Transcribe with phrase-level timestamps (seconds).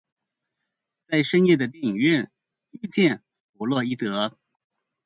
[1.05, 2.31] 在深夜的電影院
[2.71, 3.21] 遇見
[3.53, 4.31] 佛洛伊德